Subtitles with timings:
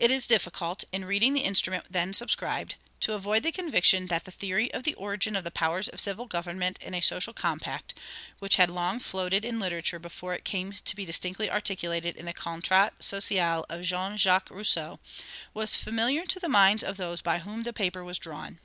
[0.00, 4.32] It is difficult, in reading the instrument then subscribed, to avoid the conviction that the
[4.32, 7.94] theory of the origin of the powers of civil government in a social compact,
[8.40, 12.34] which had long floated in literature before it came to be distinctly articulated in the
[12.34, 14.98] "Contrat Social" of Jean Jacques Rousseau,
[15.54, 18.58] was familiar to the minds of those by whom the paper was drawn.